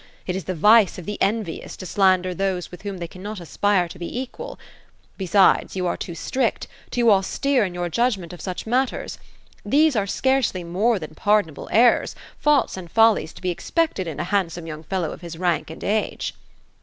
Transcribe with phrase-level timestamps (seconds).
[0.25, 3.87] It is the vice of the envious, to slander those with whom they cannot aspire
[3.87, 4.57] to be equal.
[5.15, 9.19] Besides, you are too strict— too austere in your judgment of such matters.
[9.63, 14.19] These are scarcely more than par donable errors,— faults and follies to be expected in
[14.19, 16.33] a handsome young fellow of his rank and age."